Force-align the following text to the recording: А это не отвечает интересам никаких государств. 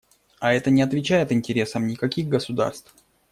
А 0.39 0.51
это 0.51 0.71
не 0.71 0.81
отвечает 0.81 1.31
интересам 1.31 1.85
никаких 1.85 2.27
государств. 2.27 2.95